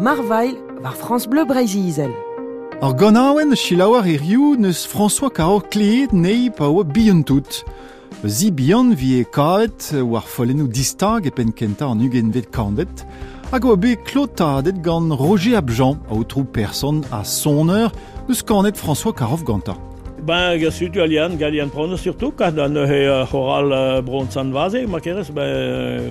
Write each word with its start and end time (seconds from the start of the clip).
Marweil 0.00 0.54
war 0.80 0.94
France 0.94 1.28
Bleu 1.28 1.44
Breisisel. 1.44 2.10
Ar 2.80 2.94
ganawen 2.94 3.56
chilawar 3.56 4.06
e 4.06 4.14
rioù 4.16 4.54
neus 4.56 4.86
François 4.86 5.28
Kao 5.28 5.58
kleet 5.60 6.12
nei 6.12 6.50
pa 6.56 6.68
oa 6.70 6.84
bientout. 6.84 7.64
Zi 8.24 8.52
bihan 8.54 8.94
vi 8.94 9.18
e 9.20 9.24
kaet 9.24 9.92
war 10.04 10.22
follennou 10.22 10.68
distag 10.70 11.26
e 11.26 11.32
pen 11.34 11.50
kenta 11.50 11.86
an 11.90 11.98
ugen 11.98 12.30
vet 12.32 12.46
kandet, 12.54 12.96
hag 13.50 13.64
oa 13.66 13.74
be 13.74 13.96
klotadet 14.06 14.78
gant 14.86 15.10
Roger 15.10 15.58
Abjan, 15.58 15.96
a 16.08 16.14
outrou 16.14 16.44
person 16.44 17.00
a 17.10 17.22
heure 17.66 17.90
eus 18.28 18.42
kanet 18.46 18.76
François 18.76 19.12
Karov 19.12 19.42
ganta. 19.42 19.74
Ben, 20.22 20.58
gesut 20.60 20.92
galian, 20.92 21.34
galian 21.34 21.70
prona, 21.70 21.96
surtout, 21.96 22.34
kad 22.38 22.58
an 22.58 22.76
eo 22.76 22.86
euh, 22.86 23.26
c'horal 23.26 23.72
en 23.72 24.28
euh, 24.36 24.52
vase. 24.52 24.86
ma 24.86 25.00
keres, 25.00 25.32
ben... 25.34 25.42
Euh, 25.42 26.10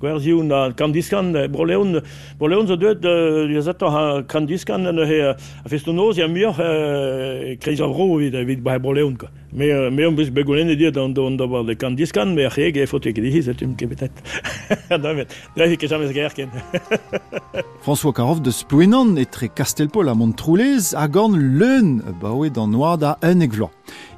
Gwerziun 0.00 0.50
eh, 0.50 0.54
eh, 0.56 0.64
eh, 0.64 0.64
a 0.64 0.72
kandiskan, 0.72 1.32
broleun, 1.50 2.02
broleun 2.38 2.66
zo 2.66 2.76
deud, 2.76 3.04
ya 3.50 3.60
zet 3.60 3.82
ha 3.82 4.22
kandiskan 4.26 4.86
an 4.86 4.98
eo 4.98 5.30
a 5.38 5.68
festo 5.68 5.92
noz 5.92 6.18
ya 6.18 6.26
miur 6.28 6.54
kreizav 7.60 7.90
roo 7.94 8.18
vid, 8.18 8.34
vid 8.34 8.62
bai 8.62 8.78
broleun 8.78 9.16
ka. 9.16 9.28
Me 9.52 9.66
eo 9.66 9.90
euh, 9.90 10.10
mbis 10.10 10.30
begunen 10.34 10.68
e 10.70 10.76
diet 10.76 10.96
an 10.96 11.14
do 11.14 11.26
an 11.26 11.36
dobar 11.38 11.64
de 11.64 11.74
kandiskan, 11.74 12.34
me 12.34 12.44
a 12.46 12.50
chieg 12.50 12.76
eo 12.76 12.86
fote 12.86 13.12
kedi 13.14 13.30
hizet 13.30 13.62
un 13.62 13.74
kebetet. 13.74 14.10
Da 14.90 14.96
vet, 15.14 15.30
da 15.54 15.66
vet, 15.66 15.80
da 15.80 15.98
vet, 15.98 16.48
François 17.80 18.12
Karov 18.12 18.42
de 18.42 18.50
Spuenon 18.50 19.16
et 19.16 19.26
tre 19.26 19.46
Castelpol 19.54 20.08
a 20.08 20.14
Montroulez 20.14 20.94
a 20.96 21.06
gorn 21.08 21.36
leun 21.36 22.00
e 22.00 22.12
baoe 22.20 22.50
d'an 22.50 22.74
oa 22.74 22.96
da 22.96 23.18
un 23.22 23.40
eglo. 23.40 23.70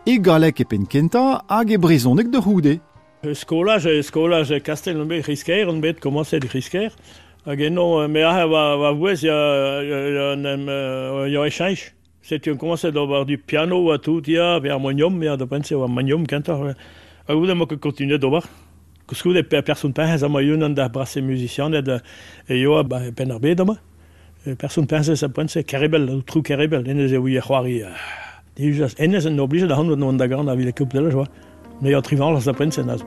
E 0.06 0.18
galek 0.20 0.60
e 0.60 0.64
penkenta 0.64 1.42
hag 1.50 1.70
e 1.70 1.76
brezonek 1.82 2.32
de 2.32 2.38
houdet. 2.40 2.85
Euh, 3.26 3.34
skolage, 3.34 3.88
skolage 4.02 4.60
kastel 4.62 4.96
nun 4.96 5.08
be 5.10 5.18
risker 5.26 5.66
un 5.68 5.78
bet 5.80 5.94
comment 6.00 6.20
risquer. 6.22 6.46
risker. 6.52 6.88
A 7.46 7.56
geno 7.56 8.06
me 8.08 8.22
a 8.22 8.46
va 8.46 8.76
va 8.76 8.92
vous 8.92 9.24
ya 9.24 9.82
ya 9.82 10.36
nem 10.36 10.66
yo 11.26 11.44
échange. 11.44 11.92
C'est 12.22 12.46
un 12.48 12.56
comment 12.56 12.76
c'est 12.76 12.90
d'avoir 12.92 13.24
du 13.26 13.38
piano 13.38 13.90
à 13.92 13.98
tout 13.98 14.22
y 14.28 14.32
ya 14.32 14.58
be 14.60 14.66
harmonium 14.66 15.20
a 15.22 15.36
de 15.36 15.44
pense 15.44 15.72
au 15.72 15.82
harmonium 15.82 16.26
canta. 16.26 16.52
A 16.54 17.32
euh, 17.32 17.34
vous 17.34 17.46
de 17.46 17.52
mo 17.54 17.66
que 17.66 17.74
continuer 17.76 18.18
d'avoir. 18.18 18.44
Que 19.08 19.14
ce 19.14 19.22
que 19.22 19.28
des 19.32 19.42
personnes 19.44 19.92
pensent 19.92 20.22
hein, 20.22 20.26
à 20.26 20.28
moi 20.28 20.42
une 20.42 20.58
d'embrasser 20.74 21.20
musicien 21.20 21.70
et 22.48 22.58
yo 22.60 22.82
ba 22.84 23.00
penarbe 23.16 23.54
de 23.54 23.62
moi. 23.64 23.76
Personne 24.58 24.86
pense 24.86 25.08
hein, 25.08 25.16
ça 25.16 25.28
pense 25.28 25.50
c'est 25.52 25.62
caribel 25.64 26.04
le 26.06 26.22
trou 26.22 26.42
caribel 26.42 26.82
les 26.82 26.94
yeux 27.12 27.18
oui 27.18 27.38
croire. 27.40 27.66
Et 28.58 28.72
je 28.72 28.84
n'ai 29.28 29.36
pas 29.36 29.42
obligé 29.42 29.66
de 29.66 29.72
rendre 29.72 29.90
dans 29.96 29.96
le 29.96 29.96
monde 30.06 30.16
d'agrand 30.16 30.46
avec 30.48 30.64
les 30.64 30.72
coupes 30.72 30.94
de 30.94 31.10
joie. 31.10 31.26
Men 31.80 31.90
jag 31.92 32.04
trivdes 32.04 32.44
på 32.44 32.62
insidan 32.64 32.98
pas 32.98 33.02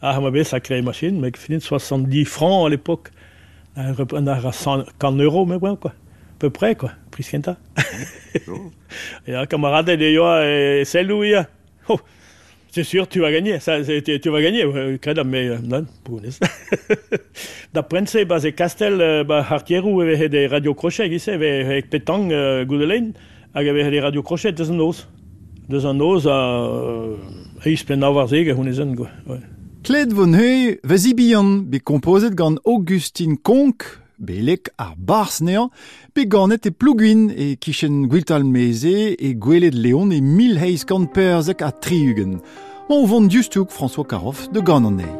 Ah, 0.00 0.18
ils 0.34 0.44
sacré 0.44 0.82
machine, 0.82 1.20
mais 1.20 1.30
qui 1.30 1.60
70 1.60 2.24
francs 2.24 2.66
à 2.66 2.68
l'époque 2.68 3.10
un 3.78 3.92
repreneur 3.92 4.44
à 4.46 4.52
100 4.52 4.78
euros, 5.18 5.46
mais 5.46 5.58
bon 5.58 5.76
quoi. 5.76 5.92
À 5.92 6.38
peu 6.38 6.50
près, 6.50 6.74
quoi. 6.74 6.92
Prisquenta. 7.10 7.56
et 9.26 9.34
un 9.34 9.46
camarade, 9.46 9.86
de 9.86 9.94
dit, 9.96 10.18
euh, 10.18 10.84
c'est 10.84 11.02
lui, 11.02 11.34
hein. 11.34 11.46
oh, 11.88 11.98
c'est 12.70 12.84
sûr, 12.84 13.08
tu 13.08 13.20
vas 13.20 13.32
gagner. 13.32 13.58
Ça, 13.58 13.78
tu, 13.82 14.28
vas 14.30 14.40
gagner, 14.42 14.64
euh, 14.64 14.96
mais 15.24 15.48
euh, 15.48 15.58
non, 15.62 15.84
pour 16.04 16.20
D'après, 17.74 18.00
bah, 18.00 18.06
c'est 18.06 18.24
bah, 18.24 18.52
Castel, 18.52 18.94
il 19.28 19.70
y 19.70 19.74
avait 19.76 20.28
des 20.28 20.46
radiocrochets, 20.46 21.08
qui 21.10 21.18
sait 21.18 21.32
avec 21.32 21.90
Pétang, 21.90 22.28
ah, 23.54 23.62
il 23.62 23.66
y 23.66 23.68
avait 23.68 23.90
des 23.90 24.00
radiocrochets, 24.00 24.52
des 24.52 24.70
os. 24.70 25.06
un 25.70 26.00
os, 26.00 26.24
euh, 26.26 27.16
ils 27.66 27.78
se 27.78 27.84
plaignent 27.84 28.00
d'avoir 28.00 28.28
zégué, 28.28 28.52
on 28.52 28.62
les 28.62 28.76
quoi. 28.94 29.08
Kled 29.84 30.10
von 30.16 30.34
heu, 30.34 30.74
vezi 30.84 31.12
bihan, 31.14 31.62
be 31.70 31.78
kompozet 31.78 32.34
gant 32.36 32.58
Augustin 32.66 33.36
Konk, 33.46 33.84
be 34.18 34.34
lek 34.42 34.68
ar 34.76 34.94
bars 34.96 35.38
be 36.14 36.24
gantet 36.26 36.66
e 36.66 36.70
plouguin 36.70 37.30
e 37.36 37.56
kichen 37.60 38.08
gwiltal 38.10 38.42
meze, 38.42 39.14
e 39.14 39.30
gwelet 39.42 39.74
leon 39.74 40.10
e 40.12 40.20
mil 40.20 40.56
heiz 40.58 40.84
gant 40.84 41.14
perzek 41.14 41.62
a 41.62 41.70
triugen. 41.70 42.40
On 42.90 43.06
vond 43.06 43.28
diustouk 43.30 43.70
François 43.70 44.04
Karoff 44.08 44.48
de 44.52 44.60
gant 44.60 44.84
an 44.84 44.98
ei. 45.00 45.14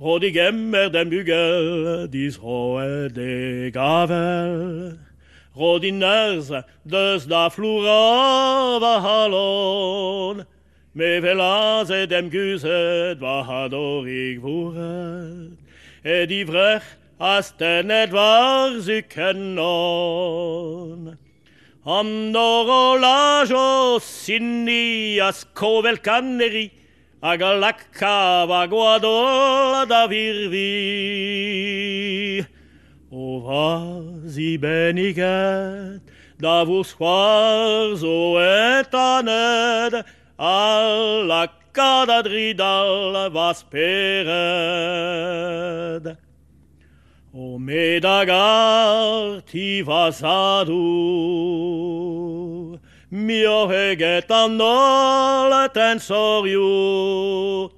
Rodigem 0.02 0.74
er 0.74 0.90
den 0.90 1.08
bugel, 1.10 2.08
dis 2.10 2.36
hoe 2.36 3.08
de 3.14 3.68
gavel, 3.72 4.98
Rodin 5.56 6.00
deus 6.00 6.48
da 6.48 6.64
flura 7.50 8.80
va 8.80 9.00
halon, 9.04 10.46
me 10.94 11.20
velaz 11.22 11.90
e 11.90 12.06
dem 12.06 12.30
guzet 12.30 13.20
va 13.20 13.42
hadorig 13.44 14.38
e 16.04 16.26
divrech 16.26 16.82
as 17.20 17.50
ten 17.52 17.90
et 17.90 18.10
var 18.12 18.70
Am 21.84 22.32
lajo 22.32 23.98
sinni 24.00 25.18
as 25.20 25.44
kovel 25.52 25.96
kanneri, 26.00 26.70
hag 27.22 27.42
a 27.42 27.54
lakka 27.60 28.46
va 28.48 28.66
da 29.86 30.06
virvi. 30.06 30.72
vazi 33.44 34.56
beniket, 34.58 36.00
da 36.38 36.64
vos 36.64 36.94
c'hoar 36.94 37.94
zo 37.96 38.36
et 38.38 38.92
la 38.92 40.02
al 40.38 41.30
akad 41.42 42.08
adridal 42.18 43.30
vas 43.34 43.62
pered. 43.72 46.04
O 47.34 47.58
medagar 47.58 49.42
ti 49.50 49.82
vas 49.82 50.22
a 50.22 50.64
mi 53.24 53.42
o 53.44 53.68
heget 53.68 54.30
anol 54.42 55.68
ten 55.74 55.98
soriu, 55.98 57.70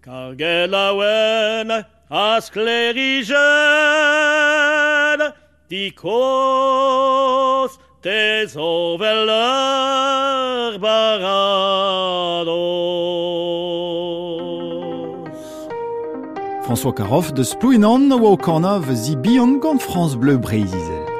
Kargela 0.00 0.94
wen 0.98 1.68
asclerigel, 2.10 3.34
dicos 5.68 6.12
tes 8.00 8.56
oveler 8.56 9.32
François 16.62 16.92
Caroff 16.92 17.32
de 17.32 17.42
Spluinon, 17.42 18.10
Wokonov 18.20 18.92
Zibion, 18.92 19.58
comme 19.58 19.80
France 19.80 20.16
Bleu 20.16 20.36
Brésil. 20.36 21.15